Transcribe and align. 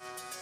you 0.00 0.37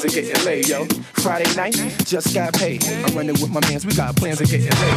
plans 0.00 0.16
of 0.16 0.24
getting 0.24 0.44
laid, 0.44 0.68
yo. 0.68 0.84
Friday 1.22 1.54
night, 1.54 1.74
just 2.04 2.34
got 2.34 2.52
paid. 2.54 2.84
I'm 2.84 3.14
running 3.14 3.32
with 3.40 3.50
my 3.50 3.60
mans, 3.60 3.86
we 3.86 3.94
got 3.94 4.14
plans 4.16 4.40
of 4.40 4.48
getting 4.48 4.68
laid. 4.68 4.95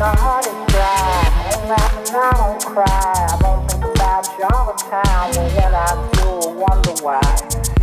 my 0.00 0.16
heart 0.16 0.46
is 0.46 0.56
dry. 0.72 1.28
Ain't 1.52 1.68
laughing, 1.68 2.16
I 2.16 2.32
don't 2.40 2.64
cry. 2.64 2.88
I 2.88 3.36
don't 3.42 3.70
think 3.70 3.84
about 3.84 4.24
you 4.38 4.44
all 4.48 4.72
the 4.72 4.78
time. 4.80 5.28
But 5.36 5.52
when 5.52 5.74
I 5.76 5.92
do, 6.16 6.24
I 6.40 6.52
wonder 6.56 6.94
why. 7.04 7.20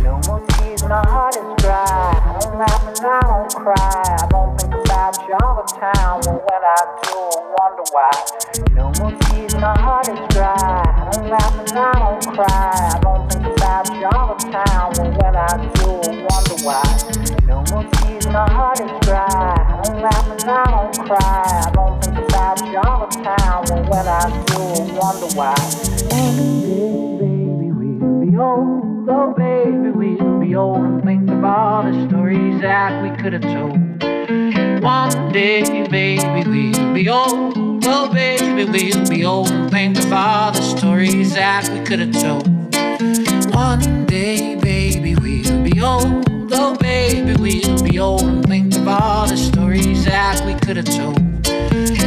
No 0.02 0.18
more 0.26 0.42
tears, 0.58 0.82
my 0.82 0.98
heart 1.06 1.36
is 1.36 1.46
dry. 1.62 2.18
Ain't 2.42 2.58
laughing, 2.58 3.06
I 3.06 3.20
don't 3.22 3.54
cry. 3.54 4.02
I 4.18 4.26
don't 4.30 4.58
think 4.58 4.74
about 4.74 5.14
you 5.28 5.36
all 5.44 5.62
the 5.62 5.66
time. 5.78 6.20
But 6.26 6.42
when 6.42 6.62
I 6.66 6.80
do, 7.06 7.14
I 7.14 7.54
wonder 7.54 7.86
why. 7.94 8.10
No 8.74 8.90
more 8.98 9.14
tears, 9.30 9.54
my 9.54 9.78
heart 9.78 10.08
is 10.08 10.18
dry. 10.34 10.58
I 10.58 11.94
don't 12.02 12.34
cry. 12.34 12.48
I 12.48 12.98
don't 13.00 13.32
think 13.32 13.46
about 13.46 13.86
you 13.94 14.06
all 14.10 14.34
the 14.34 14.42
time. 14.50 14.90
But 14.90 15.22
when 15.22 15.36
I 15.36 15.54
do, 15.78 15.88
I 16.02 16.26
wonder 16.26 16.56
why. 16.66 16.82
No 17.46 17.62
more 17.70 17.84
tears, 17.92 18.26
my 18.26 18.50
heart 18.50 18.80
is 18.80 18.90
dry. 19.06 19.78
I 20.50 20.64
don't 20.64 21.06
cry. 21.06 21.62
I 21.66 21.70
don't 21.74 22.07
time, 22.56 23.88
when 23.88 24.08
I 24.08 24.44
do, 24.46 24.58
wonder 24.94 25.26
why. 25.34 25.54
Baby, 26.08 26.68
baby, 27.20 27.70
we'll 27.72 28.20
be 28.20 28.36
old. 28.36 29.08
Oh, 29.10 29.34
baby, 29.36 29.90
we'll 29.90 30.40
be 30.40 30.54
old 30.54 30.78
and 30.78 31.04
think 31.04 31.30
of 31.30 31.44
all 31.44 31.82
the 31.82 32.08
stories 32.08 32.60
that 32.60 33.02
we 33.02 33.10
could 33.22 33.32
have 33.34 33.42
told. 33.42 33.78
One 34.82 35.32
day, 35.32 35.86
baby, 35.88 36.48
we'll 36.48 36.94
be 36.94 37.08
old. 37.08 37.84
Oh, 37.84 38.12
baby, 38.12 38.64
we'll 38.64 39.08
be 39.08 39.24
old 39.24 39.50
and 39.50 39.70
think 39.70 39.98
of 39.98 40.12
all 40.12 40.52
the 40.52 40.62
stories 40.62 41.34
that 41.34 41.68
we 41.68 41.84
could 41.84 42.00
have 42.00 42.12
told. 42.12 42.46
One 43.54 44.06
day, 44.06 44.56
baby, 44.56 45.14
we'll 45.16 45.62
be 45.62 45.80
old. 45.80 46.26
Oh, 46.52 46.76
baby, 46.76 47.34
we'll 47.34 47.82
be 47.82 47.98
old 47.98 48.22
and 48.22 48.46
think 48.46 48.74
of 48.74 48.88
all 48.88 49.26
the 49.26 49.36
stories 49.36 50.04
that 50.06 50.44
we 50.46 50.54
could 50.54 50.76
have 50.76 50.86
told. 50.86 51.27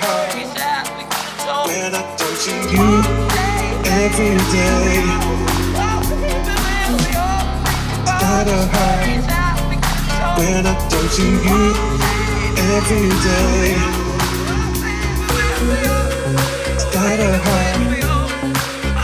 hard 0.00 0.32
stories 0.32 0.54
that 0.58 0.82
we 0.98 1.04
could 1.06 1.14
have 1.14 1.38
told. 1.38 1.70
when 1.70 1.94
I 1.94 2.02
don't 2.18 2.36
see 2.42 2.66
you 2.74 2.88
every 3.86 4.34
day. 4.50 5.06
Kinda 8.18 8.58
hard 8.74 9.06
when 10.38 10.66
I 10.66 10.74
don't 10.90 11.10
see 11.14 11.30
you 11.46 11.62
every 12.74 13.06
day. 13.22 13.70
It's 16.74 16.86
kinda 16.90 17.30
hard 17.46 17.78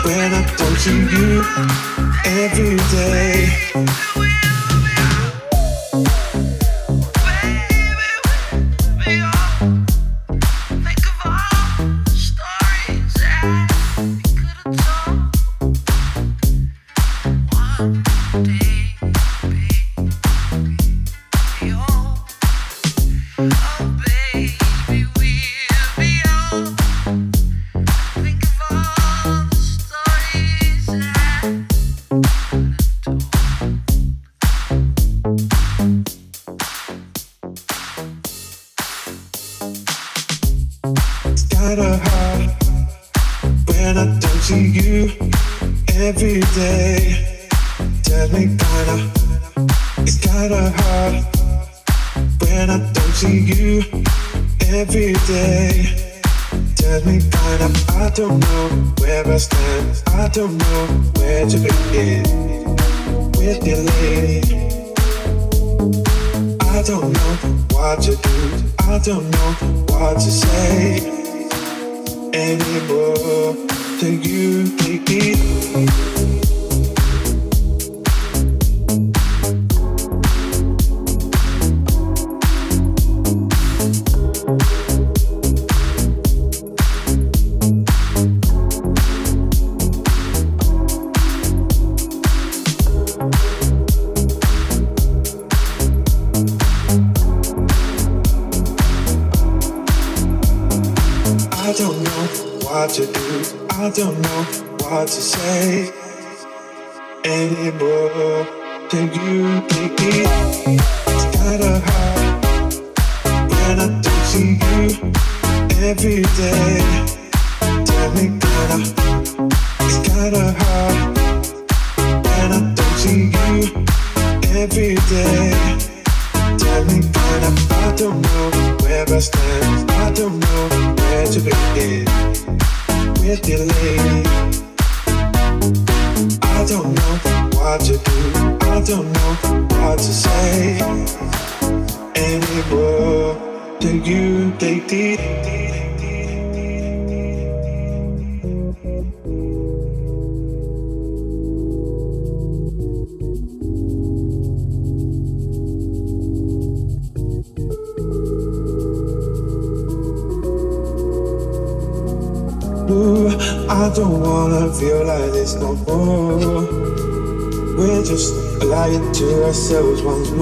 when 0.05 0.31
I 0.35 0.43
don't 0.59 0.77
see 0.83 1.03
you 1.15 1.31
every 2.25 2.77
day. 2.91 4.16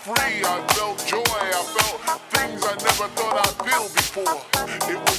free. 0.00 0.40
I 0.44 0.66
felt 0.72 0.98
joy. 1.06 1.20
I 1.28 1.62
felt 1.76 2.20
things 2.32 2.64
I 2.64 2.74
never 2.88 3.08
thought 3.16 3.36
I'd 3.44 3.56
feel 3.66 3.86
before. 3.92 4.40
It 4.88 5.09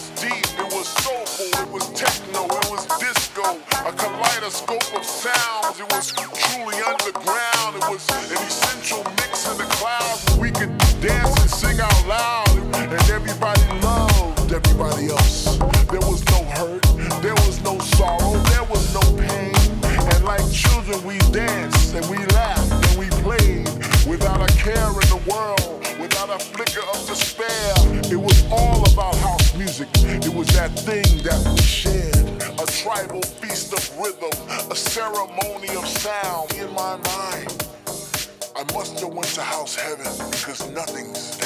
ceremony 35.27 35.69
of 35.75 35.87
sound 35.87 36.51
in 36.53 36.73
my 36.73 36.95
mind. 36.97 37.67
I 38.55 38.63
must 38.73 38.99
have 38.99 39.13
went 39.13 39.27
to 39.35 39.41
house 39.41 39.75
heaven 39.75 40.07
because 40.31 40.69
nothing's 40.71 41.40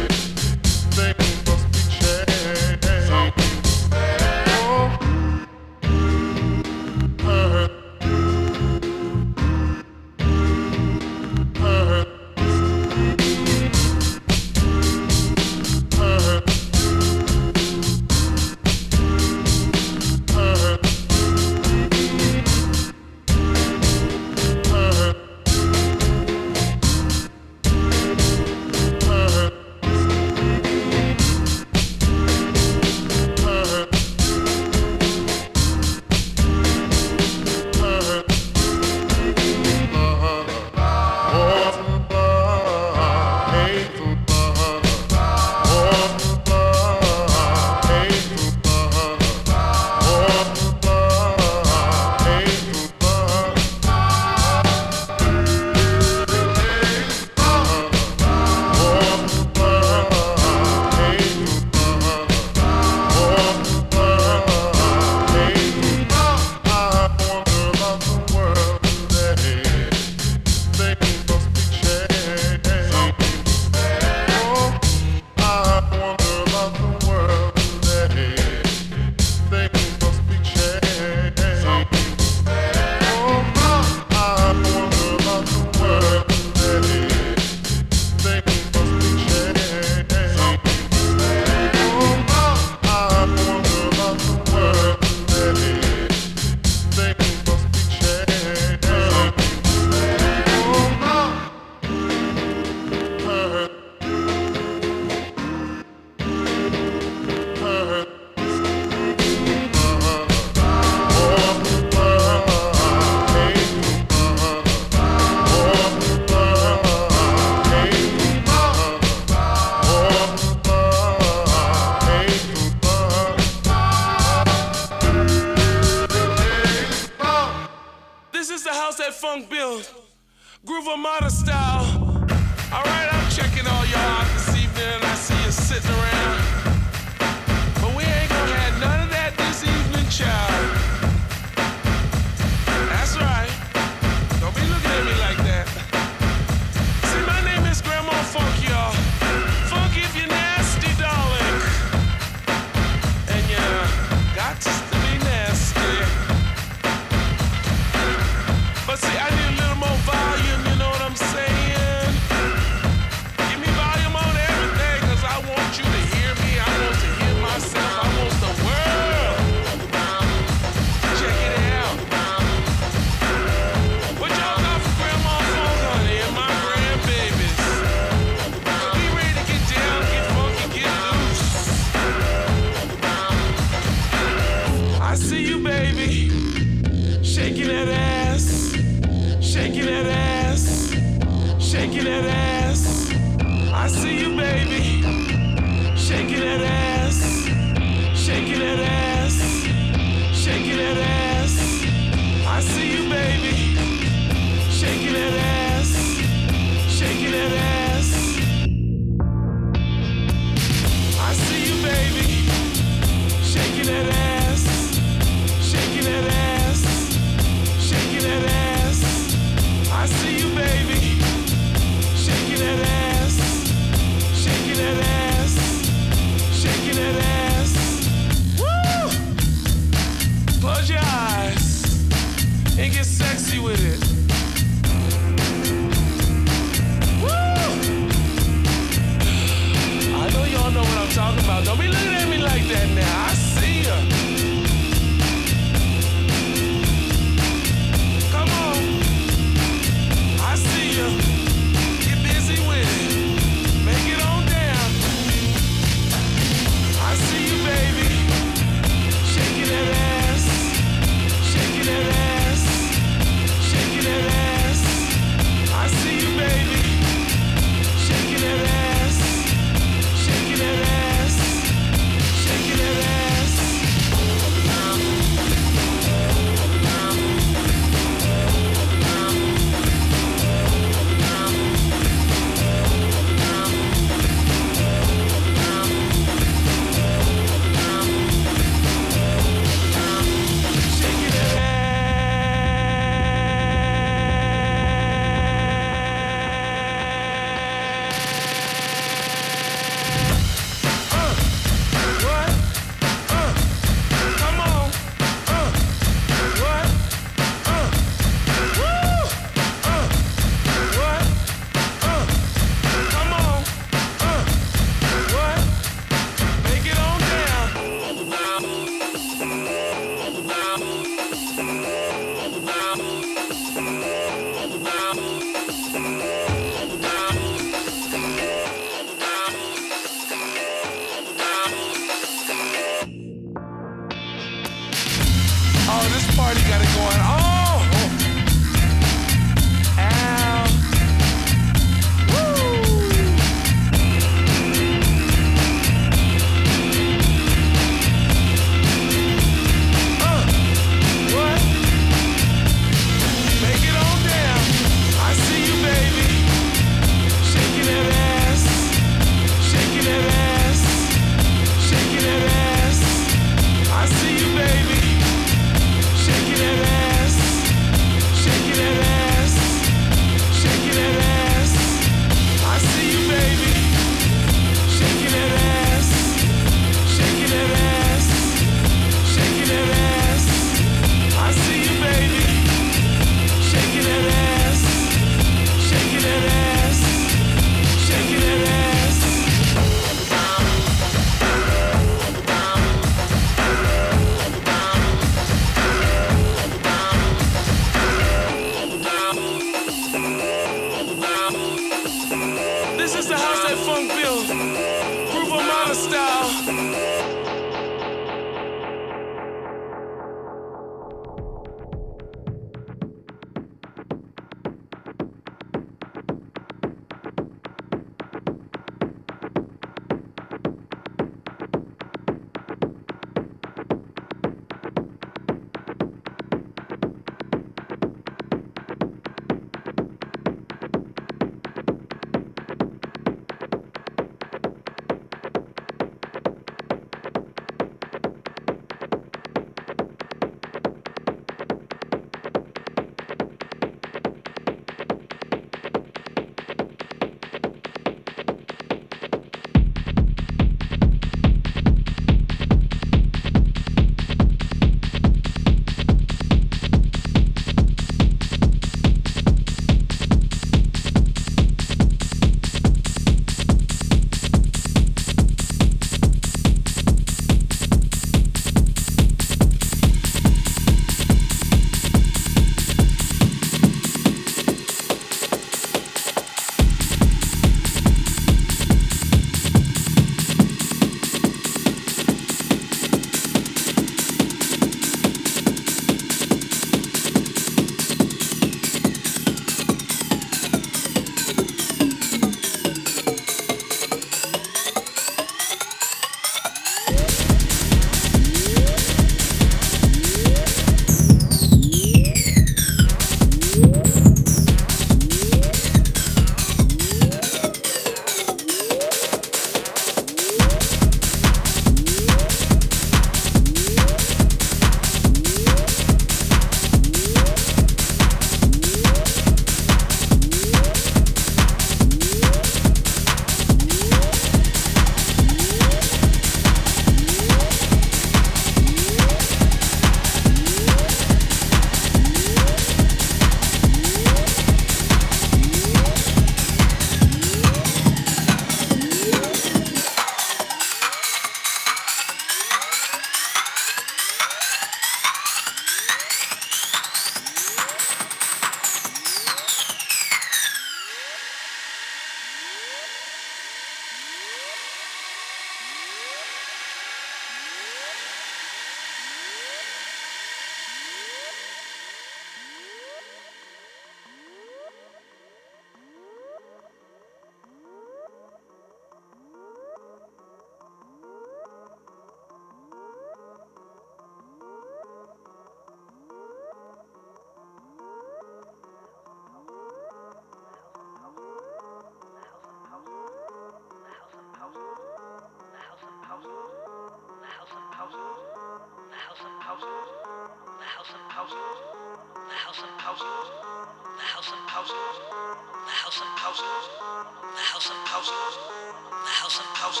house, 591.40 591.52
the 591.52 592.54
house 592.54 592.82
of 592.82 593.00
house, 593.00 593.18
the 593.18 594.24
house 594.24 594.52
of 594.52 594.68
house, 594.68 594.88
the 594.88 595.92
house 595.92 596.20
of 596.20 596.28
house, 596.36 596.60
the 596.60 597.62
house 597.62 597.90
of 597.90 597.96
house, 598.06 598.30
the 598.60 599.32
house 599.32 599.58
of 599.58 599.66
house, 599.74 600.00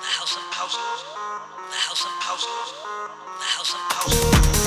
the 0.00 0.08
house 0.08 0.36
of 0.36 0.44
house, 0.52 0.76
the 0.78 1.76
house 1.76 2.04
of 2.04 2.12
house, 2.22 2.46
the 3.38 3.44
house 3.44 3.74
of 3.74 3.80
house. 3.92 4.57